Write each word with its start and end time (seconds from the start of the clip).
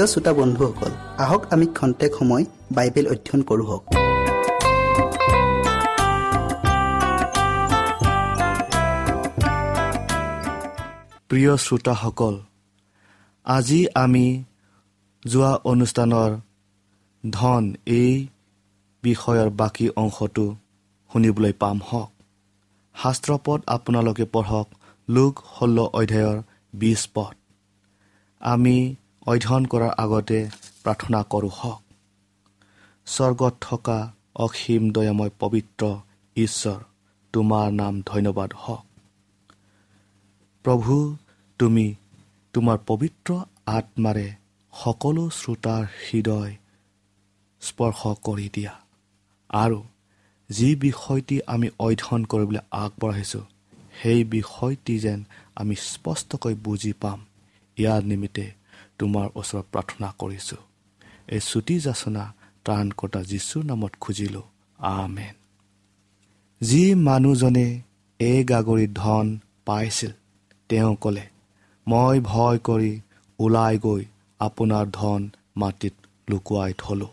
প্ৰিয় 0.00 0.12
শ্ৰোতা 0.12 0.32
বন্ধুসকল 0.32 0.92
আহক 1.18 1.42
আমি 1.52 1.66
খন্তেক 1.78 2.10
সময় 2.18 2.44
বাইবেল 2.76 3.06
অধ্যয়ন 3.12 3.40
কৰোঁ 3.48 3.66
প্ৰিয় 11.28 11.52
শ্ৰোতাসকল 11.64 12.34
আজি 13.46 13.80
আমি 13.94 14.26
যোৱা 15.22 15.52
অনুষ্ঠানৰ 15.64 16.30
ধন 17.24 17.64
এই 17.98 18.12
বিষয়ৰ 19.02 19.48
বাকী 19.60 19.86
অংশটো 20.02 20.46
শুনিবলৈ 21.10 21.52
পাম 21.52 21.78
হওক। 21.88 22.10
শাস্ত্ৰপদ 22.94 23.58
আপোনালোকে 23.66 24.24
পঢ়ক 24.24 24.66
লোক 25.08 25.32
ষোল্ল 25.54 25.78
অধ্যায়ৰ 25.98 26.36
বিছ 26.72 27.00
পদ। 27.14 27.34
আমি 28.40 28.76
অধ্যয়ন 29.26 29.64
কৰাৰ 29.66 29.90
আগতে 29.98 30.50
প্ৰাৰ্থনা 30.84 31.22
কৰোঁ 31.22 31.50
হওক। 31.50 31.82
স্বৰ্গত 33.06 33.54
থকা 33.60 34.12
অসীম 34.36 34.90
দয়াময় 34.90 35.30
পবিত্ৰ 35.38 36.00
ঈশ্বৰ 36.36 36.80
তোমাৰ 37.32 37.72
নাম 37.72 38.02
ধন্যবাদ 38.06 38.50
হওক। 38.54 38.84
প্ৰভু 40.64 41.16
তুমি 41.58 41.94
তোমাৰ 42.54 42.78
পবিত্ৰ 42.86 43.30
আত্মাৰে 43.66 44.34
সকলো 44.72 45.30
শ্ৰোতাৰ 45.30 45.84
হৃদয় 45.84 46.56
স্পৰ্শ 47.60 48.00
কৰি 48.24 48.48
দিয়া। 48.54 48.80
আৰু 49.50 49.82
যি 50.50 50.74
বিষয়টি 50.74 51.40
আমি 51.46 51.68
অধ্যয়ন 51.78 52.24
কৰিবলৈ 52.24 52.60
আগবঢ়াইছোঁ 52.70 53.44
সেই 54.02 54.24
বিষয়টি 54.24 54.98
যেন 54.98 55.24
আমি 55.56 55.74
স্পষ্টকৈ 55.74 56.54
বুজি 56.54 56.92
পাম 56.92 57.18
ইয়াৰ 57.76 58.02
নিমিত্তে 58.02 58.59
তোমাৰ 59.00 59.26
ওচৰত 59.34 59.66
প্ৰাৰ্থনা 59.72 60.08
কৰিছোঁ। 60.18 60.62
এই 61.28 61.40
চুটি 61.40 61.76
যাচনা 61.80 62.24
ত্ৰাণকৰ্তা 62.66 63.20
যীশুৰ 63.22 63.62
নামত 63.64 63.92
খুজিলোঁ। 64.00 64.46
আমেন। 64.78 65.34
যি 66.60 66.82
মানুহজনে 67.06 67.66
এই 68.20 68.40
গাগৰিত 68.44 68.90
ধন 68.94 69.26
পাইছিল 69.66 70.12
তেওঁ 70.70 70.94
ক'লে 70.96 71.24
মই 71.86 72.16
ভয় 72.24 72.58
কৰি 72.58 72.92
ওলাই 73.38 73.74
গৈ 73.78 74.02
আপোনাৰ 74.40 74.84
ধন 74.92 75.20
মাটিত 75.56 75.94
লুকুৱাই 76.30 76.72
থলোঁ। 76.78 77.12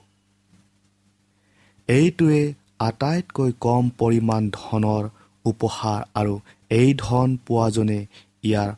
এইটোৱে 1.90 2.42
আটাইতকৈ 2.80 3.52
কম 3.60 3.84
পৰিমাণ 4.00 4.50
ধনৰ 4.54 5.04
উপহাৰ 5.46 6.00
আৰু 6.16 6.34
এই 6.72 6.90
ধন 6.98 7.38
পোৱাজনে 7.46 8.00
ইয়াৰ 8.44 8.70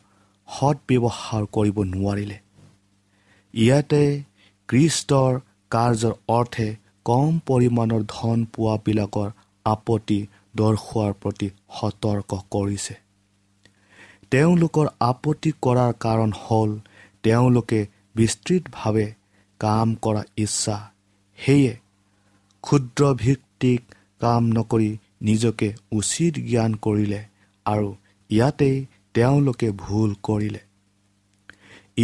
সৎ 0.48 0.76
ব্যৱহাৰ 0.88 1.42
কৰিব 1.52 1.76
নোৱাৰিলে। 1.86 2.38
ইয়াতে 3.54 4.02
কৃষ্টৰ 4.68 5.40
কাৰ্যৰ 5.70 6.14
অৰ্থে 6.28 6.68
কম 7.04 7.38
পৰিমাণৰ 7.46 8.02
ধন 8.08 8.44
পোৱাবিলাকৰ 8.54 9.30
আপত্তি 9.66 10.18
দৰ্শোৱাৰ 10.56 11.12
প্ৰতি 11.22 11.48
সতৰ্ক 11.80 12.30
কৰিছে। 12.50 12.94
তেওঁলোকৰ 14.30 14.86
আপত্তি 15.00 15.50
কৰাৰ 15.62 15.92
কাৰণ 16.00 16.30
হ'ল 16.42 16.70
তেওঁলোকে 17.22 17.80
বিস্তৃতভাৱে 18.16 19.06
কাম 19.60 19.94
কৰা 19.94 20.22
ইচ্ছা। 20.36 20.76
সেয়ে 21.38 21.74
ক্ষুদ্ৰভিত্তিক 22.64 23.82
কাম 24.20 24.42
নকৰি 24.52 24.90
নিজকে 25.22 25.68
উচিত 25.92 26.32
জ্ঞান 26.50 26.74
কৰিলে 26.74 27.20
আৰু 27.66 27.88
ইয়াতেই 28.30 28.76
তেওঁলোকে 29.14 29.70
ভুল 29.70 30.10
কৰিলে। 30.22 30.60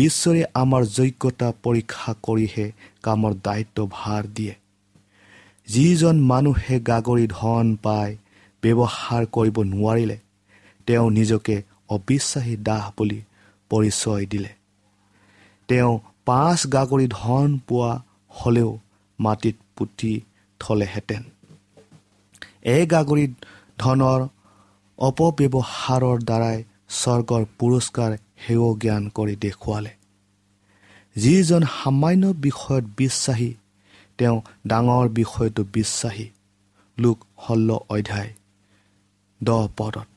ঈশ্বৰে 0.04 0.42
আমাৰ 0.54 0.82
যোগ্যতা 0.96 1.48
পৰীক্ষা 1.62 2.12
কৰিহে 2.22 2.66
কামৰ 3.02 3.32
দায়িত্ব 3.44 3.78
ভাৰ 3.90 4.22
দিয়ে। 4.36 4.54
যিজন 5.68 6.16
মানুহে 6.20 6.76
গাগৰি 6.80 7.26
ধন 7.30 7.66
পাই 7.82 8.10
ব্যৱহাৰ 8.62 9.22
কৰিব 9.26 9.56
নোৱাৰিলে 9.72 10.18
তেওঁ 10.86 11.06
নিজকে 11.10 11.56
অবিশ্বাসী 11.88 12.54
দাহ 12.56 12.84
বুলি 12.98 13.20
পৰিচয় 13.70 14.26
দিলে। 14.26 14.52
তেওঁ 15.68 15.92
পাঁচ 16.24 16.66
গাগৰি 16.66 17.06
ধন 17.10 17.48
পোৱা 17.68 17.92
হ'লেও 18.28 18.70
মাটিত 19.18 19.56
পুতি 19.76 20.12
থলেহেঁতেন। 20.60 21.22
এই 22.74 22.86
গাগৰি 22.86 23.24
ধনৰ 23.78 24.20
অপব্যৱহাৰৰ 24.98 26.18
দ্বাৰাই 26.28 26.58
স্বৰ্গৰ 26.90 27.42
পুৰস্কাৰ 27.58 28.12
সেৱ 28.38 28.62
জ্ঞান 28.78 29.02
কৰি 29.08 29.34
দেখুৱালে। 29.36 29.92
যিজন 31.16 31.62
সামান্য 31.78 32.26
বিষয়ত 32.26 32.84
বিশ্বাসী 32.96 33.50
তেওঁ 34.18 34.40
ডাঙৰ 34.66 35.06
বিষয়টো 35.08 35.62
বিশ্বাসী। 35.72 36.26
লোক 36.98 37.18
ষোল্ল 37.46 37.68
অধ্যায় 37.88 38.32
দহ 39.40 39.68
পদত। 39.76 40.08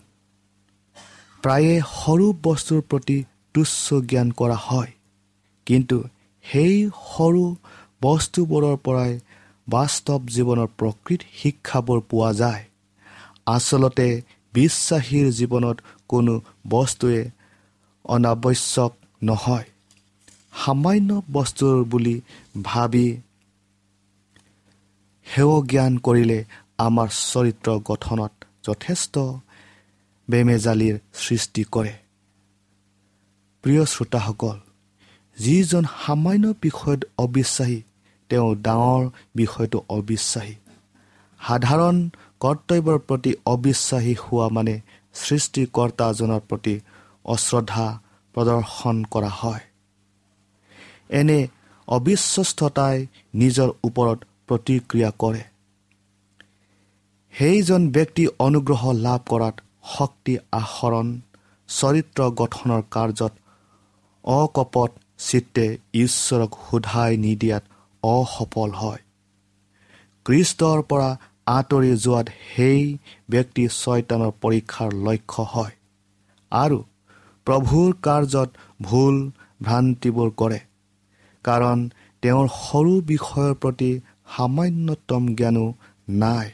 প্ৰায়ে 1.44 1.74
সৰু 1.96 2.26
বস্তুৰ 2.44 2.82
প্ৰতি 2.82 3.18
তুচ্ছ 3.54 3.94
জ্ঞান 3.94 4.32
কৰা 4.32 4.58
হয় 4.62 4.92
কিন্তু 5.68 5.98
সেই 6.46 6.76
সৰু 7.08 7.44
বস্তুবোৰৰ 8.02 8.78
পৰাই 8.78 9.12
বাস্তৱ 9.68 10.20
জীৱনৰ 10.36 10.70
প্ৰকৃত 10.78 11.22
শিক্ষাবোৰ 11.34 12.00
পোৱা 12.10 12.34
যায়। 12.34 12.64
আচলতে 13.46 14.08
বিশ্বাসীৰ 14.54 15.28
জীৱনত 15.32 15.78
কোনো 16.08 16.34
বস্তুৱে 16.70 17.22
অনাৱশ্যক 18.16 18.92
নহয়। 19.24 19.68
সামান্য 20.62 21.10
বস্তুৰ 21.34 21.78
বুলি 21.92 22.16
ভাবি 22.64 23.08
সেৱ 25.28 25.52
জ্ঞান 25.72 25.94
কৰিলে 26.06 26.40
আমাৰ 26.86 27.10
চৰিত্ৰ 27.32 27.70
গঠনত 27.90 28.34
যথেষ্ট 28.68 29.16
বেমেজালিৰ 30.28 30.96
সৃষ্টি 31.24 31.64
কৰে। 31.74 31.94
প্ৰিয় 33.64 33.84
শ্ৰোতাসকল 33.94 34.58
যিজন 35.38 35.84
সামান্য 36.04 36.46
বিষয়ত 36.62 37.02
অবিশ্বাসী 37.18 37.80
তেওঁ 38.30 38.50
ডাঙৰ 38.66 39.04
বিষয়টো 39.36 39.80
অবিশ্বাসী। 39.98 40.56
সাধাৰণ 41.40 41.98
কৰ্তব্যৰ 42.44 43.00
প্ৰতি 43.08 43.32
অবিশ্বাসী 43.54 44.14
হোৱা 44.24 44.48
মানে 44.56 44.76
সৃষ্টিকৰ্তাজনৰ 45.16 46.42
প্ৰতি 46.50 46.76
অশ্ৰদ্ধা 47.34 47.88
প্ৰদৰ্শন 48.36 48.98
কৰা 49.04 49.32
হয়। 49.42 49.64
এনে 51.10 51.40
অবিশ্বস্ততাই 51.88 52.98
নিজৰ 53.36 53.70
ওপৰত 53.84 54.20
প্ৰতিক্ৰিয়া 54.48 55.12
কৰে। 55.20 55.44
সেইজন 57.34 57.82
ব্যক্তি 57.90 58.24
অনুগ্ৰহ 58.40 58.82
লাভ 58.98 59.20
কৰাত 59.30 59.56
শক্তি 59.98 60.34
আহৰণ 60.52 61.08
চৰিত্ৰ 61.70 62.20
গঠনৰ 62.40 62.82
কাৰ্যত 62.92 63.34
অকপট 64.24 64.92
চিত্তে 65.20 65.66
ঈশ্বৰক 65.94 66.52
সোধাই 66.66 67.12
নিদিয়াত 67.18 67.64
অসফল 68.04 68.72
হয়। 68.82 69.02
কৃষ্টৰ 70.26 70.80
পৰা 70.90 71.10
আঁতৰি 71.46 71.92
যোৱাত 71.98 72.28
সেই 72.56 72.82
ব্যক্তি 73.30 73.64
ছয়তানৰ 73.80 74.32
পৰীক্ষাৰ 74.42 74.90
লক্ষ্য 75.08 75.44
হয়। 75.54 75.74
আৰু 76.52 76.78
প্ৰভুৰ 77.50 77.94
কাৰ্যত 78.02 78.50
ভুল 78.82 79.16
ভ্ৰান্তিবোৰ 79.64 80.30
কৰে 80.38 80.60
কাৰণ 81.46 81.90
তেওঁৰ 82.24 82.48
সৰু 82.56 82.94
বিষয়ৰ 83.06 83.54
প্ৰতি 83.56 83.92
সামান্যতম 84.36 85.24
জ্ঞানো 85.36 85.66
নাই। 86.22 86.48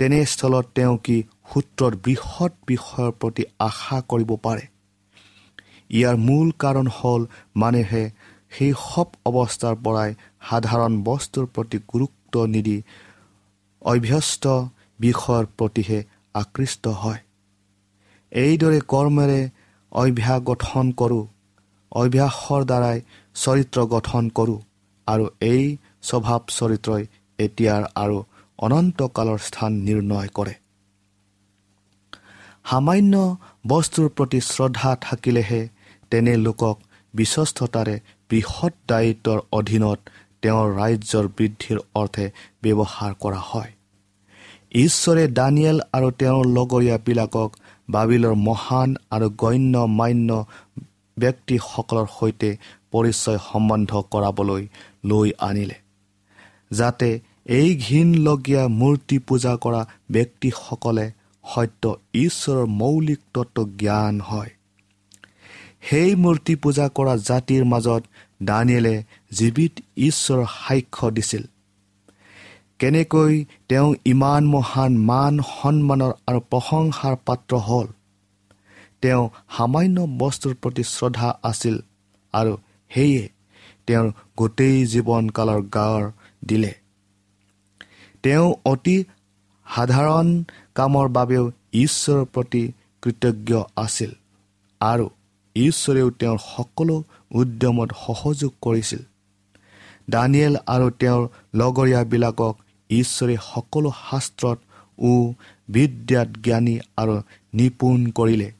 তেনেস্থলত 0.00 0.66
তেওঁ 0.74 0.96
কি 1.04 1.16
সূত্ৰত 1.50 1.92
বৃহৎ 2.04 2.52
বিষয়ৰ 2.66 3.10
প্ৰতি 3.20 3.44
আশা 3.60 3.98
কৰিব 4.08 4.30
পাৰে? 4.44 4.64
ইয়াৰ 5.90 6.16
মূল 6.26 6.48
কাৰণ 6.58 6.86
হ'ল 6.96 7.26
মানুহে 7.56 8.04
সেই 8.50 8.72
সব 8.82 9.08
অৱস্থাৰ 9.30 9.74
পৰাই 9.84 10.10
সাধাৰণ 10.48 10.92
বস্তুৰ 11.02 11.46
প্ৰতি 11.54 11.78
গুৰুত্ব 11.92 12.46
নিদি 12.46 12.78
অভ্যস্ত 13.82 14.44
বিষয়ৰ 15.00 15.44
প্ৰতিহে 15.58 16.00
আকৃষ্ট 16.34 16.84
হয়। 17.02 17.20
এইদৰে 18.32 18.80
কৰ্মেৰে 18.88 19.40
অভ্যাস 19.94 20.40
গঠন 20.40 20.86
কৰোঁ। 20.92 21.24
অভ্যাসৰ 21.92 22.62
দ্বাৰাই 22.64 22.98
চৰিত্ৰ 23.34 23.78
গঠন 23.86 24.24
কৰোঁ। 24.28 24.58
আৰু 25.06 25.24
এই 25.40 25.64
স্বভাৱ 26.02 26.40
চৰিত্ৰই 26.48 27.02
এতিয়াৰ 27.38 27.82
আৰু 27.94 28.16
অনন্তকালৰ 28.58 29.38
স্থান 29.38 29.72
নিৰ্ণয় 29.86 30.28
কৰে। 30.28 30.54
সামান্য 32.70 33.14
বস্তুৰ 33.66 34.08
প্ৰতি 34.08 34.40
শ্ৰদ্ধা 34.40 34.90
থাকিলেহে 35.00 35.62
তেনে 36.10 36.34
লোকক 36.36 36.76
বিশ্বস্ততাৰে 37.14 37.96
বৃহৎ 38.30 38.72
দায়িত্বৰ 38.88 39.38
অধীনত 39.52 39.98
তেওঁৰ 40.42 40.68
ৰাজ্যৰ 40.76 41.26
বৃদ্ধিৰ 41.38 41.78
অৰ্থে 41.94 42.26
ব্যৱহাৰ 42.62 43.12
কৰা 43.20 43.40
হয়। 43.50 43.70
ঈশ্বৰে 44.74 45.24
দানিয়েল 45.28 45.78
আৰু 45.92 46.08
তেওঁৰ 46.10 46.44
লগৰীয়াবিলাকক 46.58 47.50
বাবিলৰ 47.90 48.34
মহান 48.34 48.94
আৰু 49.10 49.30
গণ্য 49.30 49.78
মান্য 49.78 50.44
ব্যক্তিসকলৰ 51.18 52.06
সৈতে 52.20 52.56
পৰিচয় 52.92 53.38
সম্বন্ধ 53.52 53.90
কৰাবলৈ 54.10 54.62
লৈ 55.04 55.30
আনিলে। 55.38 55.74
যাতে 56.70 57.20
এই 57.46 57.76
ঘীনলগীয়া 57.76 58.68
মূৰ্তি 58.68 59.18
পূজা 59.18 59.56
কৰা 59.56 59.86
ব্যক্তিসকলে 60.10 61.10
সত্য 61.44 61.94
ঈশ্বৰৰ 62.14 62.66
মৌলিক 62.66 63.20
তত্ত্ব 63.34 63.64
জ্ঞান 63.78 64.20
হয়। 64.20 64.50
সেই 65.80 66.14
মূৰ্তি 66.14 66.54
পূজা 66.56 66.88
কৰা 66.88 67.16
জাতিৰ 67.16 67.64
মাজত 67.64 68.02
দানিয়েলে 68.42 68.94
জীৱিত 69.32 69.72
ঈশ্বৰৰ 69.96 70.44
সাক্ষ্য 70.44 71.10
দিছিল। 71.10 71.44
কেনেকৈ 72.80 73.34
তেওঁ 73.68 73.88
ইমান 74.04 74.42
মহান 74.44 74.92
মান 74.98 75.34
সন্মানৰ 75.50 76.12
আৰু 76.28 76.40
প্ৰশংসাৰ 76.50 77.14
পাত্ৰ 77.26 77.52
হ'ল? 77.66 77.86
তেওঁ 79.02 79.22
সামান্য 79.56 79.96
বস্তুৰ 80.18 80.54
প্ৰতি 80.62 80.82
শ্ৰদ্ধা 80.94 81.30
আছিল 81.42 81.76
আৰু 82.34 82.52
সেয়ে 82.90 83.24
তেওঁৰ 83.86 84.06
গোটেই 84.36 84.76
জীৱনকালৰ 84.86 85.60
গাঁৱৰ 85.74 86.04
দিলে। 86.46 86.72
তেওঁ 88.22 88.46
অতি 88.64 88.96
সাধাৰণ 89.66 90.28
কামৰ 90.74 91.06
বাবেও 91.08 91.44
ঈশ্বৰৰ 91.74 92.24
প্ৰতি 92.24 92.62
কৃতজ্ঞ 93.02 93.50
আছিল 93.76 94.10
আৰু 94.80 95.06
ঈশ্বৰেও 95.56 96.08
তেওঁৰ 96.10 96.38
সকলো 96.38 96.96
উদ্যমত 97.30 97.88
সহযোগ 98.06 98.52
কৰিছিল। 98.62 99.02
দানিয়েল 100.10 100.54
আৰু 100.66 100.86
তেওঁৰ 101.00 101.22
লগৰীয়াবিলাকক 101.54 102.54
ঈশ্বৰে 102.90 103.36
সকলো 103.54 103.90
শাস্ত্ৰত 104.10 104.58
ও 104.98 105.34
বিদ্যাত 105.68 106.28
জ্ঞানী 106.42 106.78
আৰু 106.96 107.14
নিপুণ 107.54 108.06
কৰিলে 108.06 108.52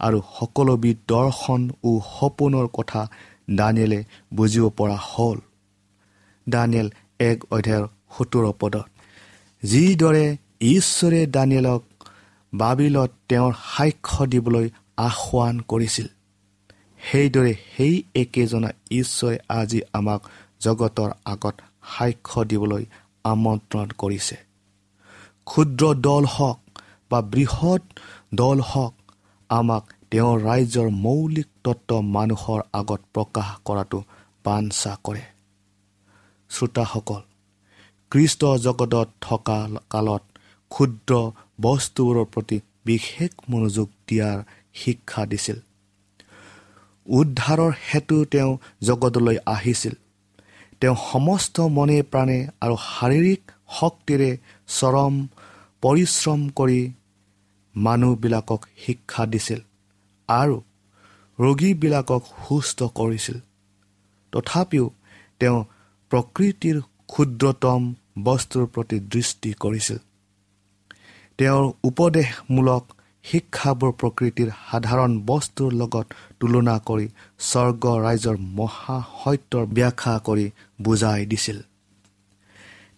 আৰু 0.00 0.18
সকলোবিধ 0.38 0.96
দৰ্শন 1.08 1.70
ও 1.84 1.90
সপোনৰ 2.20 2.66
কথা 2.72 3.02
দানিয়েলে 3.50 4.04
বুজিব 4.34 4.68
পৰা 4.68 4.96
হ'ল। 5.00 5.38
দানিয়েল 6.48 6.88
এক 7.18 7.38
অধ্যায়ৰ 7.50 7.86
সোতৰ 8.16 8.52
পদত 8.60 8.86
যিদৰে 9.62 10.36
ঈশ্বৰে 10.60 11.26
দানিয়েলক 11.26 11.82
বাবিলত 12.54 13.10
তেওঁৰ 13.28 13.52
সাক্ষ্য 13.76 14.26
দিবলৈ 14.26 14.68
আহ্বান 14.96 15.60
কৰিছিল 15.68 16.06
সেইদৰে 17.12 17.54
সেই 17.76 18.02
একেজনা 18.14 18.70
ঈশ্বৰে 18.90 19.38
আজি 19.48 19.80
আমাক 19.92 20.20
জগতৰ 20.60 21.10
আগত 21.24 21.54
সাক্ষ্য 21.96 22.44
দিবলৈ 22.44 22.84
আমন্ত্ৰণ 23.30 23.88
কৰিছে। 24.02 24.36
ক্ষুদ্ৰ 25.46 25.82
দল 26.06 26.24
হওক 26.34 26.58
বা 27.10 27.18
বৃহৎ 27.32 27.82
দল 28.34 28.58
হওক 28.70 28.94
আমাক 29.50 29.84
তেওঁৰ 30.10 30.36
ৰাজ্যৰ 30.40 30.88
মৌলিক 31.04 31.48
তত্ত্ব 31.64 32.00
মানুহৰ 32.16 32.60
আগত 32.72 33.00
প্ৰকাশ 33.14 33.48
কৰাটো 33.66 33.98
বাঞ্ছা 34.44 34.92
কৰে। 35.04 35.24
শ্ৰোতাসকল 36.50 37.22
কৃষ্ট 38.12 38.40
জগতত 38.64 39.08
থকা 39.20 39.58
কালত 39.90 40.22
ক্ষুদ্ৰ 40.70 41.12
বস্তুবোৰৰ 41.60 42.26
প্ৰতি 42.32 42.56
বিশেষ 42.84 43.30
মনোযোগ 43.50 43.88
দিয়াৰ 44.08 44.38
শিক্ষা 44.74 45.22
দিছিল। 45.26 45.58
উদ্ধাৰৰ 47.06 47.72
হেতু 47.86 48.16
তেওঁ 48.32 48.52
জগতলৈ 48.82 49.36
আহিছিল। 49.46 49.94
তেওঁ 50.82 50.96
সমস্ত 51.12 51.56
মনে 51.68 51.98
প্ৰাণে 52.02 52.38
আৰু 52.60 52.76
শাৰীৰিক 52.90 53.42
শক্তিৰে 53.78 54.30
চৰম 54.78 55.14
পৰিশ্ৰম 55.82 56.40
কৰি 56.50 56.80
মানুহবিলাকক 57.74 58.60
শিক্ষা 58.84 59.22
দিছিল 59.26 59.60
আৰু 60.28 60.56
ৰোগীবিলাকক 61.38 62.22
সুস্থ 62.44 62.78
কৰিছিল। 62.94 63.38
তথাপিও 64.32 64.86
তেওঁ 65.40 65.58
প্ৰকৃতিৰ 66.10 66.76
ক্ষুদ্ৰতম 67.12 67.82
বস্তুৰ 68.22 68.64
প্ৰতি 68.66 68.98
দৃষ্টি 69.12 69.50
কৰিছিল। 69.60 69.98
তেওঁৰ 71.38 71.64
উপদেশমূলক 71.84 72.84
শিক্ষাবোৰ 73.30 73.92
প্ৰকৃতিৰ 73.92 74.50
সাধাৰণ 74.70 75.12
বস্তুৰ 75.20 75.72
লগত 75.72 76.06
তুলনা 76.40 76.76
কৰি 76.78 77.06
স্বৰ্গ 77.38 77.84
ৰাইজৰ 78.04 78.36
মহাসত্যৰ 78.58 79.64
ব্যাখ্যা 79.66 80.14
কৰি 80.18 80.46
বুজাই 80.82 81.26
দিছিল। 81.26 81.58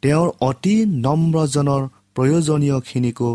তেওঁৰ 0.02 0.28
অতি 0.40 0.74
নম্ৰজনৰ 1.04 1.82
প্ৰয়োজনীয়খিনিকো 2.14 3.30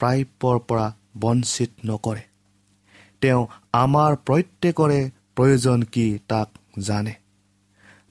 প্ৰাপ্যৰ 0.00 0.56
পৰা 0.68 0.86
বঞ্চিত 1.20 1.70
নকৰে। 1.84 2.22
তেওঁ 3.20 3.42
আমাৰ 3.72 4.10
প্ৰত্যেকৰে 4.26 5.00
প্ৰয়োজন 5.36 5.82
কি 5.92 6.06
তাক 6.28 6.48
জানে। 6.78 7.14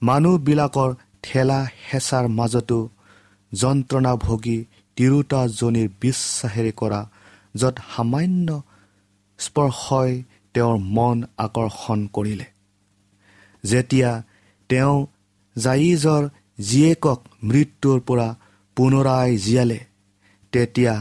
মানুহবিলাকৰ 0.01 0.89
ঠেলা 1.23 1.59
হেঁচাৰ 1.87 2.25
মাজতো 2.27 2.79
যন্ত্ৰণা 3.51 4.15
ভোগী 4.15 4.57
তিৰোতাজনীৰ 4.97 5.89
বিশ্বাসেৰে 6.01 6.71
কৰা 6.71 6.99
য'ত 7.55 7.75
সামান্য 7.95 8.47
স্পৰ্শই 9.39 10.11
তেওঁৰ 10.53 10.77
মন 10.95 11.17
আকৰ্ষণ 11.37 11.99
কৰিলে। 12.13 12.47
যেতিয়া 13.63 14.11
তেওঁ 14.69 14.95
জাইজৰ 15.55 16.23
জীয়েকক 16.59 17.19
মৃত্যুৰ 17.43 17.99
পৰা 17.99 18.27
পুনৰাই 18.77 19.37
জীয়ালে 19.37 19.79
তেতিয়া 20.53 20.93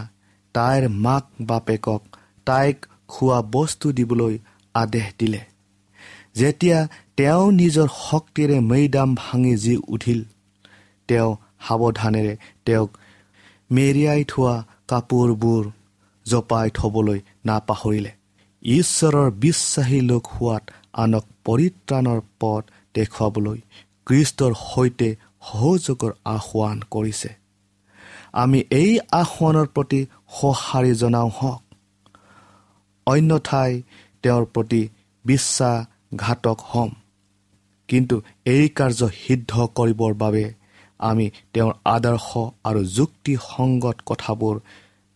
তাইৰ 0.55 0.85
মাক 1.05 1.25
বাপেকক 1.41 2.03
তাইক 2.47 2.87
খোৱা 3.09 3.39
বস্তু 3.43 3.87
দিবলৈ 3.93 4.35
আদেশ 4.75 5.07
দিলে। 5.19 5.41
যেতিয়া 6.35 6.79
তেওঁ 7.17 7.45
নিজৰ 7.53 7.89
শক্তিৰে 8.01 8.57
মৈদাম 8.61 9.11
ভাঙি 9.15 9.55
যি 9.57 9.75
উঠিল 9.89 10.21
তেওঁ 11.09 11.31
সাৱধানেৰে 11.67 12.35
তেওঁক 12.65 12.91
মেৰিয়াই 13.71 14.23
থোৱা 14.29 14.55
কাপোৰবোৰ 14.89 15.65
জপাই 16.26 16.71
থবলৈ 16.71 17.21
নাপাহৰিলে। 17.47 18.12
ঈশ্বৰৰ 18.62 19.31
বিশ্বাসী 19.31 20.00
লোক 20.00 20.25
হোৱাত 20.26 20.62
আনক 20.93 21.25
পৰিত্ৰাণৰ 21.45 22.21
পথ 22.40 22.62
দেখুৱাবলৈ 22.95 23.59
কৃষ্টৰ 24.07 24.52
সৈতে 24.54 25.09
সহযোগৰ 25.43 26.12
আহ্বান 26.25 26.81
কৰিছে। 26.90 27.31
আমি 28.33 28.59
এই 28.71 28.99
আহ্বানৰ 29.12 29.66
প্ৰতি 29.66 30.00
সঁহাৰি 30.40 30.93
জনাওঁ 30.95 31.31
হওক। 31.38 31.62
অন্যথাই 33.07 33.83
তেওঁৰ 34.23 34.45
প্ৰতি 34.45 34.88
বিশ্বাসঘাতক 35.25 36.59
হ'ম। 36.64 36.90
কিন্তু 37.88 38.16
এই 38.45 38.69
কাৰ্য 38.69 39.00
সিদ্ধ 39.23 39.52
কৰিবৰ 39.75 40.12
বাবে 40.14 40.45
আমি 40.99 41.31
তেওঁৰ 41.52 41.73
আদৰ্শ 41.85 42.28
আৰু 42.64 42.81
যুক্তিসংগত 42.85 43.97
কথাবোৰ 44.07 44.61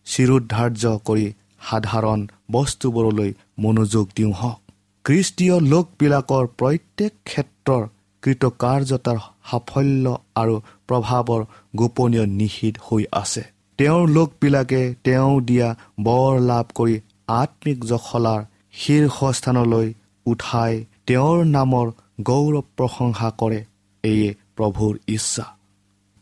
চিৰোদ্ধাৰ্য 0.09 0.83
কৰি 1.07 1.27
সাধাৰণ 1.67 2.19
বস্তুবোৰলৈ 2.51 3.31
মনোযোগ 3.59 4.05
দিওঁ 4.17 4.33
হওক। 4.33 4.59
খ্ৰীষ্টীয় 5.05 5.55
লোকবিলাকৰ 5.71 6.45
প্ৰত্যেক 6.59 7.13
ক্ষেত্ৰৰ 7.29 7.83
কৃতকাৰ্যতাৰ 8.23 9.17
সাফল্য 9.49 10.05
আৰু 10.41 10.55
প্ৰভাৱৰ 10.87 11.41
গোপনীয় 11.75 12.25
নিষিদ্ধ 12.39 12.77
হৈ 12.87 13.03
আছে। 13.21 13.43
তেওঁৰ 13.79 14.03
লোকবিলাকে 14.09 14.81
তেওঁ 15.03 15.35
দিয়া 15.41 15.67
বৰ 16.03 16.33
লাভ 16.49 16.65
কৰি 16.77 16.95
আত্মিক 17.41 17.79
জখলাৰ 17.85 18.41
শীৰ্ষস্থানলৈ 18.73 19.87
উঠাই 20.25 20.73
তেওঁৰ 21.07 21.37
নামৰ 21.57 21.87
গৌৰৱ 22.27 22.65
প্ৰশংসা 22.77 23.29
কৰে 23.39 23.59
এয়ে 24.03 24.29
প্ৰভুৰ 24.57 24.93
ইচ্ছা। 25.07 25.45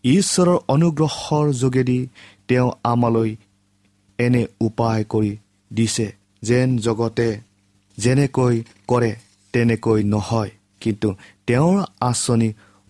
ঈশ্বৰৰ 0.03 0.57
অনুগ্ৰহৰ 0.67 1.45
যোগেদি 1.53 1.99
তেওঁ 2.47 2.69
আমালৈ 2.83 3.29
এনে 4.19 4.41
উপায় 4.61 5.03
কৰি 5.13 5.33
দিছে 5.71 6.07
যেন 6.41 6.69
জগতে 6.77 7.29
যেনেকৈ 7.97 8.55
কৰে 8.87 9.11
তেনেকৈ 9.53 9.99
নহয়। 10.13 10.51
কিন্তু 10.81 11.09
তেওঁৰ 11.47 11.77
আঁচনি 12.01 12.49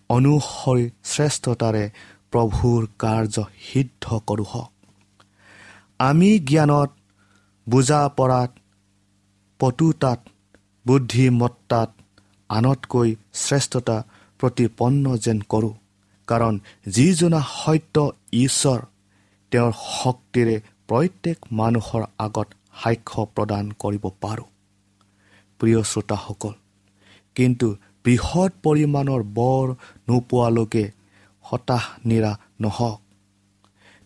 অনুসৰি 0.10 0.86
শ্ৰেষ্ঠতাৰে 1.12 1.86
প্ৰভুৰ 2.32 2.82
কাৰ্য 3.00 3.36
সিদ্ধ 3.68 4.06
কৰোঁ 4.28 4.48
হওক 4.52 4.72
আমি 6.00 6.30
জ্ঞানত 6.50 6.90
বুজা 7.68 8.02
পৰাত 8.18 8.52
পটুতাত 9.60 10.20
বুদ্ধিমত্তাত 10.86 11.90
আনতকৈ 12.50 13.10
শ্ৰেষ্ঠতা 13.44 13.98
প্ৰতিপন্ন 14.40 15.06
যেন 15.26 15.40
কৰোঁ। 15.52 15.76
কাৰণ 16.28 16.54
যিজনা 16.88 17.42
সত্য 17.54 17.96
ঈশ্বৰ 18.46 18.80
তেওঁৰ 19.52 19.74
শক্তিৰে 19.94 20.56
প্ৰত্যেক 20.90 21.38
মানুহৰ 21.52 22.04
আগত 22.18 22.48
সাক্ষ্য 22.84 23.22
প্ৰদান 23.36 23.66
কৰিব 23.80 24.04
পাৰোঁ। 24.22 24.48
প্ৰিয় 25.60 25.82
শ্ৰোতাসকল 25.84 26.54
কিন্তু 27.36 27.68
বৃহৎ 28.06 28.52
পৰিমাণৰ 28.64 29.22
বৰ 29.34 29.66
নোপোৱালৈকে 30.10 30.84
হতাশ 31.46 31.84
নিৰা 32.06 32.32
নহওক। 32.62 33.00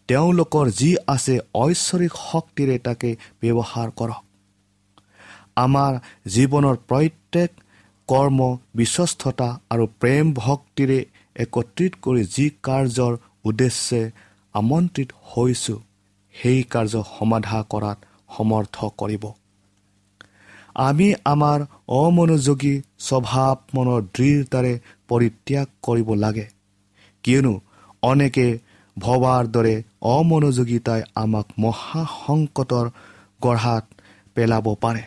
তেওঁলোকৰ 0.09 0.65
যি 0.71 0.91
আছে 1.07 1.35
ঐশ্বৰিক 1.55 2.13
শক্তিৰে 2.21 2.75
তাকে 2.77 3.09
ব্যৱহাৰ 3.41 3.89
কৰক। 3.91 4.21
আমাৰ 5.55 5.93
জীৱনৰ 6.27 6.75
প্ৰত্যেক 6.89 7.49
কৰ্ম 8.09 8.39
বিশ্বস্ততা 8.75 9.49
আৰু 9.69 9.85
প্ৰেম 10.01 10.25
ভক্তিৰে 10.37 10.99
একত্ৰিত 11.35 11.93
কৰি 12.01 12.23
যি 12.35 12.45
কাৰ্যৰ 12.63 13.13
উদ্দেশ্যে 13.45 14.01
আমন্ত্ৰিত 14.55 15.09
হৈছোঁ 15.31 15.79
সেই 16.35 16.59
কাৰ্য 16.63 16.93
সমাধা 17.09 17.59
কৰাত 17.69 17.97
সমৰ্থ 18.37 18.77
কৰিব। 18.97 19.23
আমি 20.81 21.07
আমাৰ 21.25 21.59
অমনোযোগী 21.87 22.75
স্বভাৱ 22.99 23.55
মনৰ 23.75 24.01
দৃঢ়তাৰে 24.15 24.73
পৰিত্যাগ 25.07 25.67
কৰিব 25.81 26.09
লাগে 26.13 26.47
কিয়নো 27.23 27.53
অনেকে 28.03 28.47
ভবাৰ 28.97 29.47
দৰে 29.47 29.75
অমনোযোগিতাই 30.01 31.01
আমাক 31.15 31.47
মহাসংকটৰ 31.59 32.85
গঢ়াত 33.41 33.85
পেলাব 34.35 34.65
পাৰে। 34.81 35.03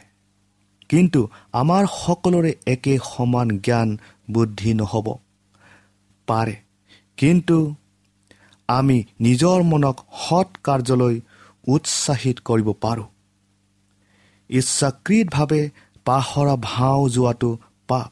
কিন্তু 0.88 1.20
আমাৰ 1.52 1.82
সকলোৰে 1.96 2.52
একে 2.66 2.94
সমান 3.04 3.48
জ্ঞান 3.58 3.88
বুদ্ধি 4.30 4.74
নহ'ব 4.74 5.06
পাৰে। 6.28 6.56
কিন্তু 7.16 7.56
আমি 8.68 8.99
নিজৰ 9.21 9.62
মনক 9.62 9.97
সৎ 10.18 10.49
কাৰ্যলৈ 10.64 11.14
উৎসাহিত 11.68 12.37
কৰিব 12.44 12.68
পাৰোঁ। 12.85 13.09
ইচ্ছাকৃতভাৱে 14.50 15.62
পাহৰা 16.04 16.56
ভাও 16.62 17.09
যোৱাটো 17.09 17.50
পাপ 17.88 18.11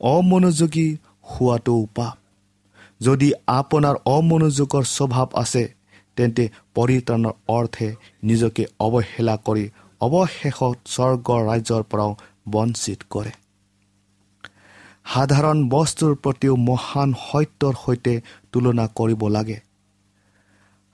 অমনোযোগী 0.00 0.88
হোৱাটোও 1.30 1.82
পাপ। 1.94 2.16
যদি 3.00 3.28
আপোনাৰ 3.46 3.94
অমনোযোগৰ 4.06 4.84
স্বভাৱ 4.96 5.28
আছে 5.34 5.64
তেন্তে 6.16 6.44
পৰিত্ৰাণৰ 6.74 7.34
অৰ্থে 7.48 7.88
নিজকে 8.22 8.64
অৱহেলা 8.80 9.36
কৰি 9.46 9.64
অৱশেষত 10.00 10.76
স্বৰ্গৰ 10.86 11.40
ৰাজ্যৰ 11.50 11.82
পৰাও 11.82 12.10
বঞ্চিত 12.48 13.00
কৰে। 13.10 13.32
সাধাৰণ 15.14 15.58
বস্তুৰ 15.68 16.12
প্ৰতিও 16.14 16.54
মহান 16.56 17.10
সত্যৰ 17.26 17.74
সৈতে 17.84 18.14
তুলনা 18.52 18.86
কৰিব 18.94 19.22
লাগে। 19.28 19.67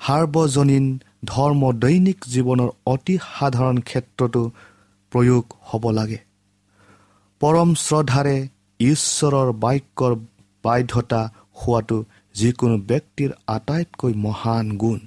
সাৰ্বজনীন 0.01 0.87
ধৰ্ম 1.25 1.63
দৈনিক 1.83 2.19
জীৱনৰ 2.33 2.71
অতি 2.87 3.15
সাধাৰণ 3.27 3.77
ক্ষেত্ৰতো 3.89 4.43
প্ৰয়োগ 5.13 5.45
হ'ব 5.69 5.85
লাগে। 5.91 6.19
পৰম 7.41 7.71
শ্ৰদ্ধাৰে 7.77 8.37
ঈশ্বৰৰ 8.81 9.49
বাক্যৰ 9.63 10.13
বাধ্যতা 10.65 11.23
হোৱাটো 11.61 11.99
যিকোনো 12.35 12.77
ব্যক্তিৰ 12.91 13.31
আটাইতকৈ 13.47 14.13
মহান 14.25 14.67
গুণ। 14.77 15.01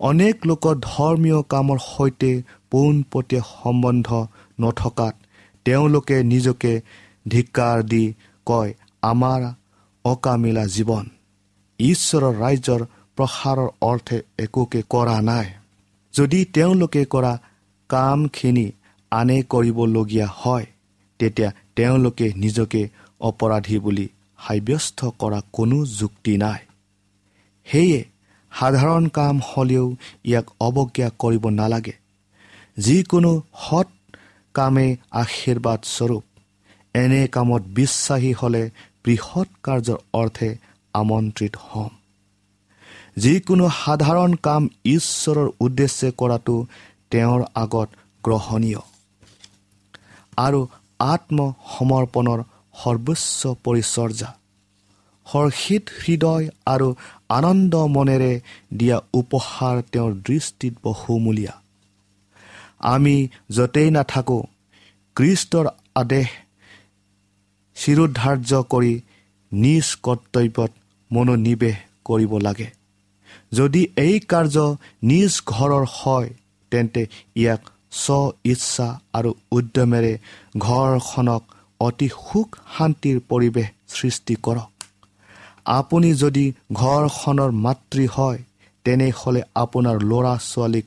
অনেক 0.00 0.36
লোকৰ 0.46 0.74
ধৰ্মীয় 0.82 1.40
কামৰ 1.42 1.78
সৈতে 1.86 2.30
পোনপটীয়া 2.70 3.42
সম্বন্ধ 3.54 4.08
নথকাত 4.60 5.14
তেওঁলোকে 5.66 6.16
নিজকে 6.22 6.72
ধিক্কাৰ 7.28 7.76
দি 7.82 8.04
কয় 8.46 8.70
আমাৰ 9.02 9.40
অকামিলা 10.04 10.64
জীৱন। 10.66 11.04
ঈশ্বৰৰ 11.80 12.34
ৰাজ্যৰ 12.44 12.80
প্ৰসাৰৰ 13.16 13.68
অৰ্থে 13.80 14.22
একোকে 14.38 14.82
কৰা 14.88 15.20
নাই। 15.20 15.46
যদি 16.14 16.44
তেওঁলোকে 16.44 17.04
কৰা 17.04 17.32
কামখিনি 17.88 18.72
আনে 19.10 19.42
কৰিবলগীয়া 19.42 20.28
হয় 20.32 20.66
তেতিয়া 21.18 21.50
তেওঁলোকে 21.76 22.32
নিজকে 22.36 22.88
অপৰাধী 23.20 23.78
বুলি 23.78 24.08
সাব্যস্ত 24.38 25.10
কৰা 25.18 25.40
কোনো 25.52 25.86
যুক্তি 25.86 26.36
নাই। 26.36 26.60
সেয়ে 27.64 28.00
সাধাৰণ 28.52 29.08
কাম 29.08 29.40
হ'লেও 29.48 29.86
ইয়াক 30.24 30.46
অৱজ্ঞা 30.60 31.10
কৰিব 31.18 31.48
নালাগে। 31.48 31.94
যিকোনো 32.78 33.32
সৎ 33.54 33.88
কামেই 34.54 34.96
আশীৰ্বাদ 35.10 35.80
স্বৰূপ। 35.84 36.24
এনে 36.94 37.22
কামত 37.26 37.62
বিশ্বাসী 37.62 38.32
হ'লে 38.32 38.70
বৃহৎ 39.04 39.48
কাৰ্যৰ 39.62 39.98
অৰ্থে 40.12 40.48
আমন্ত্ৰিত 40.94 41.56
হ'ম। 41.60 41.99
যিকোনো 43.22 43.66
সাধাৰণ 43.76 44.34
কাম 44.42 44.62
ঈশ্বৰৰ 44.84 45.48
উদ্দেশ্যে 45.60 46.08
কৰাটো 46.18 46.56
তেওঁৰ 47.10 47.40
আগত 47.54 47.88
গ্ৰহণীয়। 48.24 48.82
আৰু 50.36 50.60
আত্মসমৰ্পণৰ 51.12 52.40
সৰ্বোচ্চ 52.74 53.40
পৰিচৰ্যা। 53.64 54.30
হৰ্ষিত 55.26 55.84
হৃদয় 56.02 56.46
আৰু 56.66 56.88
আনন্দ 57.28 57.74
মনেৰে 57.96 58.32
দিয়া 58.76 58.98
উপহাৰ 59.14 59.76
তেওঁৰ 59.92 60.12
দৃষ্টিত 60.28 60.74
বহুমূলীয়া। 60.84 61.54
আমি 62.94 63.16
য'তেই 63.50 63.88
নাথাকোঁ 63.90 64.42
কৃষ্টৰ 65.16 65.66
আদেশ 65.94 66.28
চিৰোধাৰ্য 67.76 68.50
কৰি 68.72 68.92
নিজ 69.52 69.86
কৰ্তব্যত 70.02 70.70
মনোনিৱেশ 71.10 71.76
কৰিব 72.04 72.32
লাগে। 72.38 72.79
যদি 73.52 73.82
এই 73.96 74.16
কাৰ্য 74.30 74.56
নিজ 75.02 75.32
ঘৰৰ 75.46 75.84
হয় 75.96 76.28
তেন্তে 76.72 77.02
ইয়াক 77.36 77.62
স্ব 77.92 78.18
ইচ্ছা 78.44 78.88
আৰু 79.12 79.30
উদ্যমেৰে 79.52 80.12
ঘৰখনক 80.58 81.42
অতি 81.80 82.08
সুখ 82.16 82.48
শান্তিৰ 82.74 83.16
পৰিৱেশ 83.30 83.68
সৃষ্টি 83.94 84.34
কৰক। 84.42 84.70
আপুনি 85.78 86.10
যদি 86.14 86.44
ঘৰখনৰ 86.72 87.50
মাতৃ 87.64 88.04
হয় 88.16 88.38
তেনেহ'লে 88.84 89.42
আপোনাৰ 89.54 89.96
ল'ৰা 90.10 90.34
ছোৱালীক 90.50 90.86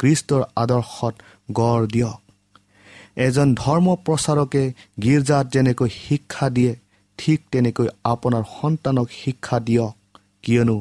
কৃষ্টৰ 0.00 0.42
আদৰ্শত 0.56 1.14
গঢ় 1.58 1.82
দিয়ক। 1.86 2.20
এজন 3.18 3.48
ধৰ্ম 3.54 3.86
প্ৰচাৰকে 4.06 4.62
গীৰ্জাত 5.02 5.44
যেনেকৈ 5.54 5.90
শিক্ষা 5.98 6.46
দিয়ে 6.56 6.72
ঠিক 7.18 7.38
তেনেকৈ 7.52 7.88
আপোনাৰ 8.04 8.44
সন্তানক 8.56 9.06
শিক্ষা 9.22 9.56
দিয়ক 9.60 9.94
কিয়নো 10.42 10.78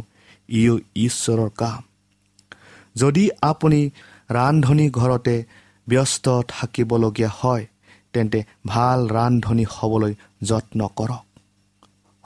ইও 0.50 0.80
ঈশ্বৰৰ 0.96 1.50
কাম। 1.50 1.82
যদি 2.96 3.30
আপুনি 3.42 3.90
ৰান্ধনী 4.30 4.90
ঘৰতে 4.90 5.44
ব্যস্ত 5.90 6.42
থাকিবলগীয়া 6.48 7.30
হয় 7.40 7.68
তেন্তে 8.14 8.44
ভাল 8.68 9.10
ৰান্ধনী 9.10 9.66
হ'বলৈ 9.70 10.14
যত্ন 10.42 10.90
কৰক। 10.96 11.26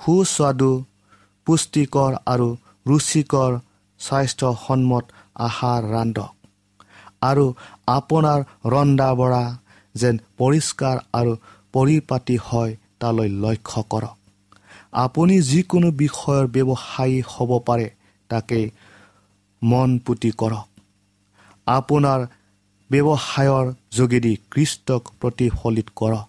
সুস্বাদু 0.05 0.85
পুষ্টিকৰ 1.45 2.15
আৰু 2.25 2.55
ৰুচিকৰ 2.87 3.59
স্বাস্থ্যসন্মত 3.99 5.05
আহাৰ 5.35 5.83
ৰান্ধক। 5.91 6.33
আৰু 7.21 7.53
আপোনাৰ 7.87 8.39
ৰন্ধা 8.65 9.13
বঢ়া 9.15 9.57
যেন 9.95 10.19
পৰিষ্কাৰ 10.37 10.97
আৰু 11.13 11.35
পৰিপাতি 11.73 12.37
হয় 12.37 12.75
তালৈ 12.99 13.29
লক্ষ্য 13.29 13.83
কৰক। 13.89 14.15
আপুনি 14.91 15.41
যিকোনো 15.41 15.91
বিষয়ৰ 15.91 16.47
ব্যৱসায়ী 16.47 17.21
হ'ব 17.27 17.59
পাৰে 17.59 17.96
তাকেই 18.29 18.65
মন 19.63 19.99
পুতি 19.99 20.31
কৰক। 20.31 20.67
আপোনাৰ 21.67 22.19
ব্যৱসায়ৰ 22.89 23.73
যোগেদি 23.91 24.37
কৃষ্টক 24.51 25.01
প্ৰতিফলিত 25.21 25.87
কৰক। 25.95 26.27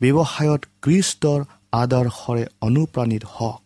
ব্যৱসায়ত 0.00 0.62
কৃষ্টৰ 0.82 1.44
আদৰ্শৰে 1.72 2.46
অনুপ্ৰাণিত 2.60 3.24
হওক। 3.24 3.62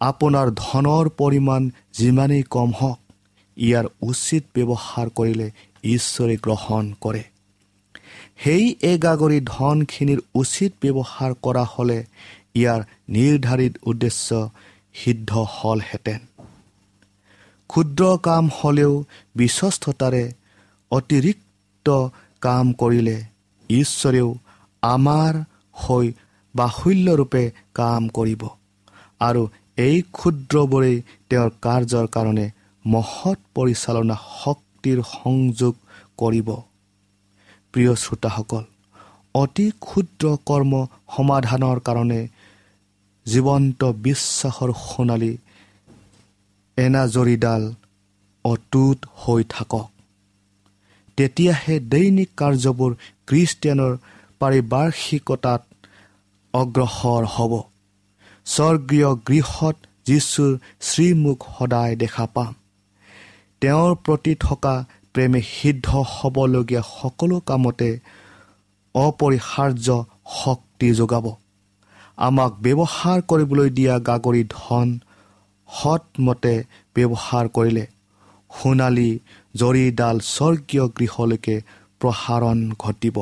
আপোনাৰ 0.00 0.46
ধনৰ 0.56 1.08
পৰিমাণ 1.08 1.70
যিমানেই 1.92 2.42
কম 2.42 2.72
হওক 2.80 2.98
ইয়াৰ 3.56 3.86
উচিত 4.02 4.44
ব্যৱহাৰ 4.54 5.06
কৰিলে 5.08 5.50
ঈশ্বৰে 5.84 6.36
গ্ৰহণ 6.36 6.92
কৰে। 7.00 7.22
সেই 8.36 8.76
এগাগৰি 8.82 9.40
ধনখিনিৰ 9.44 10.20
উচিত 10.34 10.72
ব্যৱহাৰ 10.82 11.34
কৰা 11.42 11.64
হ'লে 11.70 12.04
ইয়াৰ 12.54 12.80
নিৰ্ধাৰিত 13.08 13.74
উদ্দেশ্য 13.82 14.50
সিদ্ধ 15.00 15.30
হ'লহেঁতেন। 15.54 16.20
ক্ষুদ্ৰ 17.70 18.02
কাম 18.26 18.44
হ'লেও 18.58 18.92
বিশ্বস্ততাৰে 19.36 20.24
অতিৰিক্ত 20.90 21.88
কাম 22.42 22.66
কৰিলে 22.80 23.16
ঈশ্বৰেও 23.70 24.28
আমাৰ 24.82 25.32
হৈ 25.76 26.06
বাহুল্যৰূপে 26.54 27.44
কাম 27.74 28.02
কৰিব 28.16 28.42
আৰু 29.20 29.42
এই 29.78 29.96
ক্ষুদ্ৰবোৰেই 30.16 30.96
তেওঁৰ 31.30 31.50
কাৰ্যৰ 31.64 32.06
কাৰণে 32.14 32.46
মহৎ 32.84 33.38
পৰিচালনা 33.54 34.16
শক্তিৰ 34.40 34.98
সংযোগ 35.12 35.74
কৰিব। 36.18 36.48
প্ৰিয় 37.74 37.92
শ্ৰোতাসকল 38.02 38.64
অতি 39.34 39.66
ক্ষুদ্ৰ 39.80 40.24
কৰ্ম 40.46 40.72
সমাধানৰ 41.16 41.78
কাৰণে 41.80 42.20
জীৱন্ত 43.26 43.84
বিশ্বাসৰ 43.84 44.70
সোণালী 44.86 45.36
এনাজৰীডাল 46.76 47.62
অটুট 48.44 48.98
হৈ 49.16 49.42
থাকক। 49.48 49.86
তেতিয়াহে 51.16 51.80
দৈনিক 51.80 52.30
কাৰ্যবোৰ 52.36 52.92
খ্ৰীষ্টিয়ানৰ 53.26 53.92
পাৰিপাৰ্শ্বিকতাত 54.40 55.62
অগ্ৰসৰ 56.54 57.24
হ'ব। 57.34 57.52
স্বৰ্গীয় 58.46 59.10
গৃহত 59.28 59.76
যীশুৰ 60.06 60.52
শ্ৰীমুখ 60.80 61.38
সদায় 61.58 61.96
দেখা 61.96 62.26
পাম। 62.26 62.52
তেওঁৰ 63.60 63.92
প্ৰতি 64.04 64.34
থকা 64.40 64.74
প্ৰেমে 65.12 65.40
সিদ্ধ 65.42 65.88
হ'বলগীয়া 66.14 66.82
সকলো 66.82 67.36
কামতে 67.40 67.90
অপৰিহাৰ্য 68.94 70.04
শক্তি 70.42 70.88
যোগাব। 70.94 71.26
আমাক 72.18 72.52
ব্যৱহাৰ 72.64 73.18
কৰিবলৈ 73.30 73.68
দিয়া 73.70 73.94
গাগৰি 73.98 74.42
ধন 74.50 74.88
সৎমতে 75.68 76.54
ব্যৱহাৰ 76.96 77.46
কৰিলে। 77.48 77.84
সোণালী 78.50 79.10
জৰীডাল 79.54 80.16
স্বৰ্গীয় 80.26 80.84
গৃহলৈকে 80.96 81.56
প্ৰসাৰণ 82.00 82.58
ঘটিব। 82.78 83.16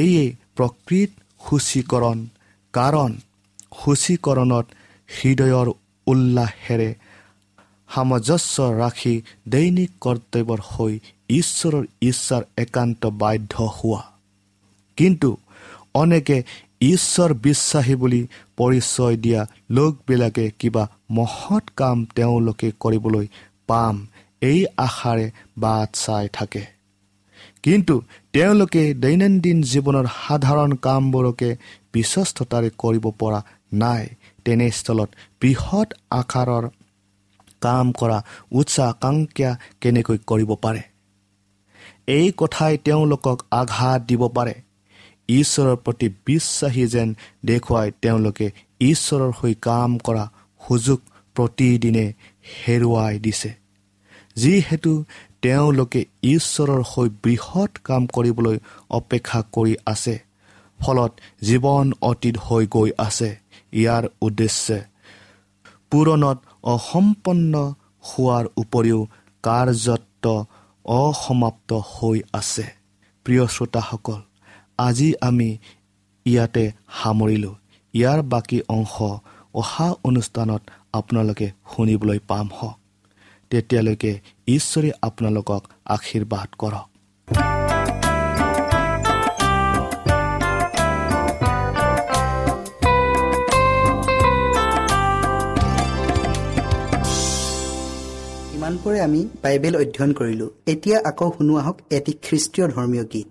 এইয়ে 0.00 0.24
প্ৰকৃত 0.56 1.10
সূচীকৰণ 1.40 2.18
কাৰণ 2.74 3.10
সূচীকৰণত 3.80 4.66
হৃদয়ৰ 5.08 5.68
উল্লাসেৰে 6.06 6.90
সামঞ্জস্য 7.94 8.56
ৰাখি 8.82 9.14
দৈনিক 9.48 9.90
কৰ্তব্যৰ 10.00 10.60
হৈ 10.70 10.92
ঈশ্বৰৰ 11.30 11.84
ইচ্ছাৰ 12.00 12.42
একান্ত 12.56 13.02
বাধ্য 13.20 13.54
হোৱা। 13.76 14.02
কিন্তু 14.98 15.30
অনেকে 15.94 16.36
ঈশ্বৰ 16.80 17.34
বিশ্বাসী 17.34 17.94
বুলি 17.94 18.26
পৰিচয় 18.56 19.16
দিয়া 19.16 19.46
লোকবিলাকে 19.70 20.50
কিবা 20.58 20.88
মহৎ 21.10 21.70
কাম 21.76 22.04
তেওঁলোকে 22.04 22.72
কৰিবলৈ 22.80 23.26
পাম 23.66 24.06
এই 24.40 24.66
আশাৰে 24.76 25.30
বাট 25.58 25.88
চাই 25.94 26.28
থাকে। 26.32 26.62
কিন্তু 27.62 28.02
তেওঁলোকে 28.32 28.94
দৈনন্দিন 28.94 29.62
জীৱনৰ 29.62 30.06
সাধাৰণ 30.26 30.72
কামবোৰকে 30.76 31.56
বিশ্বস্ততাৰে 31.92 32.70
কৰিব 32.78 33.10
পৰা 33.10 33.40
নাই। 33.72 34.08
তেনেস্থলত 34.44 35.08
বৃহৎ 35.40 35.88
আকাৰৰ 36.10 36.68
কাম 37.60 37.92
কৰা 37.92 38.18
উৎসাহাকাংক্ষা 38.52 39.50
কেনেকৈ 39.80 40.18
কৰিব 40.26 40.54
পাৰে? 40.54 40.82
এই 42.06 42.32
কথাই 42.36 42.78
তেওঁলোকক 42.78 43.38
আঘাত 43.50 44.02
দিব 44.02 44.28
পাৰে। 44.28 44.54
ঈশ্বৰৰ 45.38 45.76
প্ৰতি 45.84 46.06
বিশ্বাসী 46.26 46.84
যেন 46.94 47.08
দেখুৱাই 47.44 47.88
তেওঁলোকে 48.02 48.46
ঈশ্বৰৰ 48.90 49.32
হৈ 49.38 49.54
কাম 49.66 49.90
কৰা 50.06 50.24
সুযোগ 50.60 50.98
প্ৰতিদিনে 51.36 52.06
হেৰুৱাই 52.54 53.14
দিছে। 53.24 53.50
যিহেতু 54.36 54.92
তেওঁলোকে 55.42 56.00
ঈশ্বৰৰ 56.34 56.82
হৈ 56.90 57.08
বৃহৎ 57.22 57.72
কাম 57.88 58.02
কৰিবলৈ 58.14 58.56
অপেক্ষা 58.98 59.40
কৰি 59.54 59.74
আছে 59.92 60.14
ফলত 60.80 61.12
জীৱন 61.48 61.86
অতীত 62.10 62.36
হৈ 62.46 62.64
গৈ 62.74 62.90
আছে। 63.06 63.30
ইয়াৰ 63.72 64.04
উদ্দেশ্যে 64.22 64.78
পূৰণত 65.90 66.38
অসম্পন্ন 66.74 67.54
হোৱাৰ 68.04 68.44
উপৰিও 68.62 69.00
কাৰ্যত 69.44 70.24
অসমাপ্ত 70.84 71.70
হৈ 71.92 72.18
আছে। 72.32 72.66
প্ৰিয় 73.26 73.44
শ্ৰোতাসকল 73.54 74.20
আজি 74.86 75.08
আমি 75.20 75.48
ইয়াতে 76.26 76.64
সামৰিলোঁ। 76.98 77.54
ইয়াৰ 77.94 78.20
বাকী 78.22 78.58
অংশ 78.68 78.94
অহা 79.54 79.88
অনুষ্ঠানত 80.04 80.62
আপোনালোকে 80.92 81.46
শুনিবলৈ 81.72 82.18
পাম 82.28 82.46
হওক 82.58 82.76
তেতিয়ালৈকে 83.50 84.12
ঈশ্বৰে 84.48 84.90
আপোনালোকক 85.02 85.62
আশীৰ্বাদ 85.84 86.48
কৰক। 86.62 86.86
ইমানপুৰে 98.56 98.98
আমি 99.00 99.20
বাইবেল 99.42 99.74
অধ্যয়ন 99.76 100.10
কৰিলো। 100.12 100.46
এতিয়া 100.66 100.98
আকৌ 101.10 101.28
শুনো 101.38 101.54
আহক 101.56 101.76
এটি 101.90 102.12
খ্ৰীষ্টীয় 102.22 102.66
ধৰ্মীয় 102.68 103.04
গীত। 103.04 103.28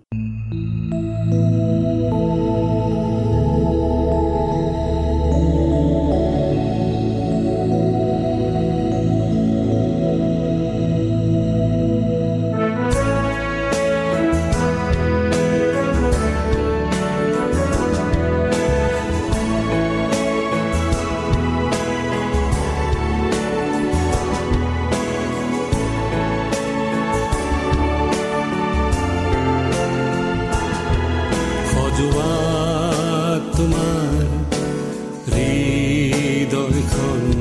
হৃদয়খন 36.90 37.32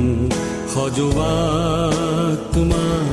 সজোৱা 0.73 1.33
তোমাৰ 2.53 3.07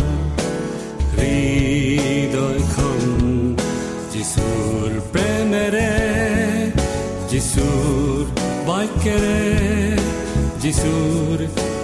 হৃদয়খন 1.17 3.03
যিচুৰ 4.13 4.91
প্ৰেমেৰে 5.13 5.93
যিচুৰ 7.31 8.23
বাক্যেৰে 8.69 9.41
যিচুৰ 10.63 11.37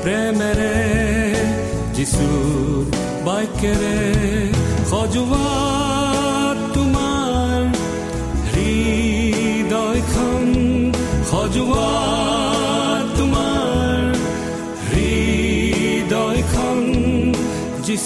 প্ৰেমেৰে 0.04 0.76
যিচুৰ 1.96 2.84
বাক্যেৰে 3.26 3.96
সজোৱা 4.90 5.61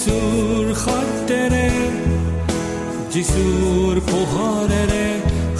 যিচুৰ 0.07 0.67
সত্যেৰে 0.81 1.67
যিচুৰ 3.13 3.95
পোহৰেৰে 4.09 5.07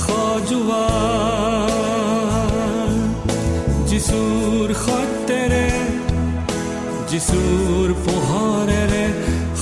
সজোৱা 0.04 0.86
যিচুৰ 3.90 4.72
সত্যেৰে 4.86 5.66
যিচুৰ 7.12 7.88
পোহৰেৰে 8.08 9.04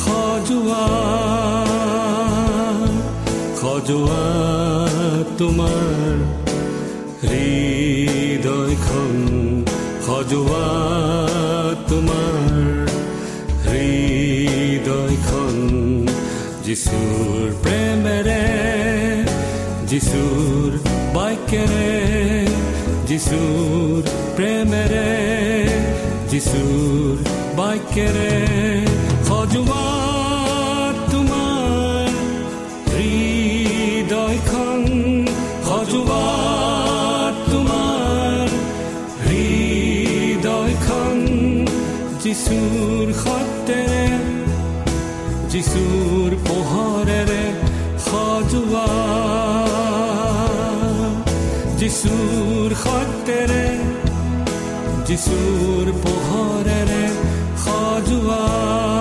সজোৱা 0.03 0.85
সজোৱা 3.61 4.23
তোমাৰ 5.41 6.15
হৃদয়খন 7.25 9.15
সজোৱা 10.07 10.65
তোমাৰ 11.89 12.13
হৃদয়খন 12.13 12.44
যিচুৰ 16.65 17.49
প্ৰেমেৰে 17.63 18.43
যিচুৰ 19.89 20.69
বাক্যেৰে 21.15 21.89
যিচুৰ 23.09 24.07
প্ৰেমেৰে 24.37 25.11
যিচুৰ 26.31 27.21
বাক্যেৰে 27.59 28.33
সজোৱা 29.27 29.83
তোমাৰ 31.13 32.09
হৃদয়খন 32.95 34.81
সজোৱা 35.69 36.23
তোমাৰ 37.51 38.47
হৃদয়খন 39.27 41.17
যিচুৰ 42.23 43.05
যিচুৰ 45.55 46.31
পোহৰেৰে 46.47 47.43
সজোৱা। 48.05 48.87
যিচুৰ 51.79 52.75
সত্যেৰে 52.83 53.63
যিচুৰ 55.07 55.85
পোহৰেৰে 56.03 57.03
সজোৱা। 57.63 58.94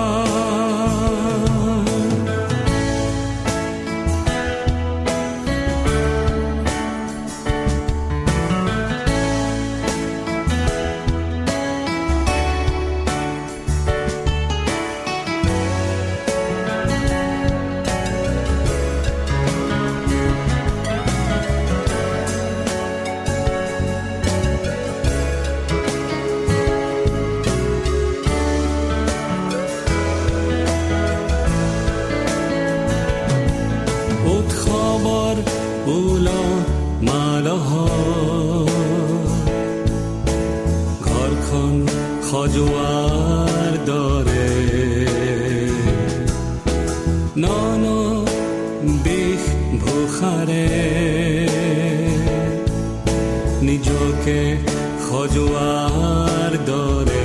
সজোৱাৰ 55.35 56.53
দৰে 56.67 57.23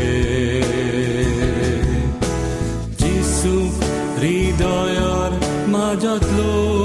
যিচু 3.02 3.54
হৃদয়ৰ 4.18 5.38
মাজত 5.70 6.24
লৈ 6.36 6.79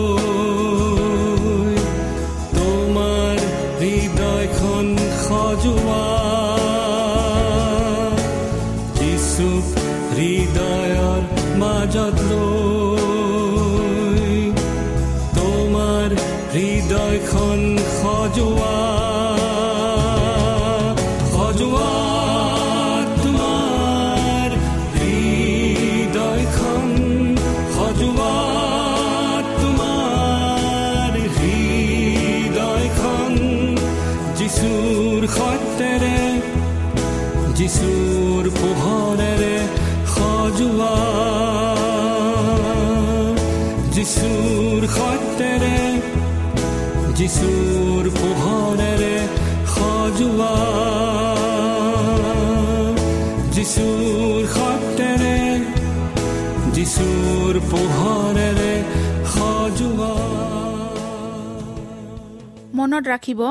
মনত 62.77 63.03
ৰাখিব 63.13 63.41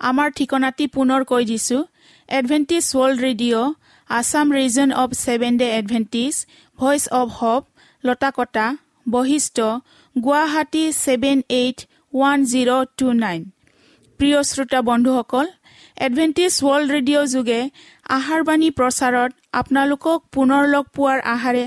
আমাৰ 0.00 0.28
ঠিকনাটি 0.38 0.84
পুনৰ 0.96 1.20
কৈ 1.30 1.42
দিছো। 1.50 1.78
Adventist 2.28 2.84
World 2.94 3.18
Radio' 3.26 3.74
Assam 4.10 4.46
region 4.58 4.88
of 5.02 5.10
Seven 5.24 5.52
Day 5.60 5.68
Adventist 5.78 6.34
Voice 6.78 7.02
of 7.20 7.28
Hope 7.38 7.62
Latakata 8.04 8.66
Basistha 9.06 9.58
Guwahati 10.20 10.84
seven 10.96 11.38
eight 11.56 11.78
one 12.12 12.38
zero' 12.50 12.86
two 12.98 13.06
nine 13.22 13.40
প্ৰিয় 14.20 14.38
শ্ৰোতা 14.50 14.80
বন্ধুসকল 14.82 15.46
এডভেণ্টিজ 16.06 16.52
ৱৰ্ল্ড 16.60 16.88
ৰেডিঅ' 16.94 17.30
যোগে 17.34 17.60
আহাৰবাণী 18.16 18.68
প্ৰচাৰত 18.78 19.30
আপোনালোকক 19.52 20.18
পুনৰ 20.34 20.62
লগ 20.74 20.84
পোৱাৰ 20.96 21.18
আহাৰে 21.34 21.64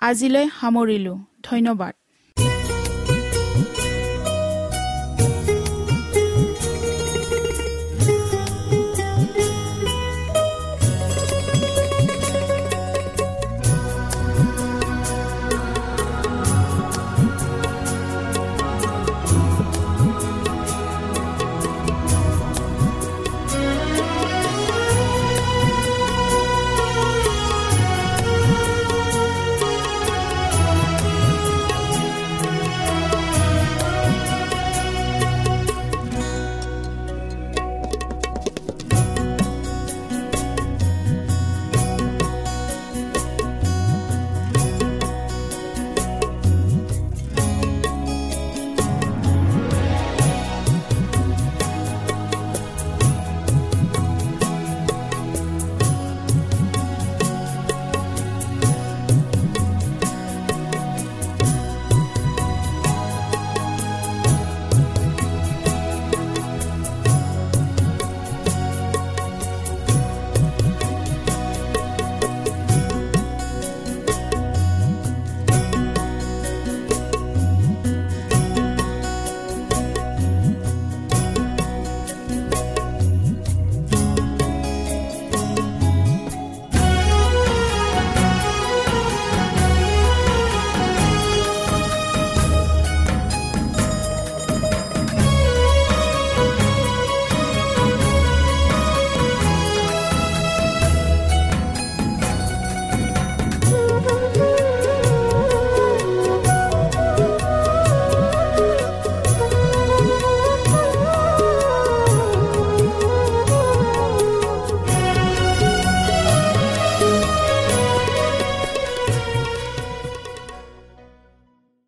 আজিলৈ 0.00 0.46
সামৰিলোঁ। 0.58 1.18
ধন্যবাদ। 1.42 1.94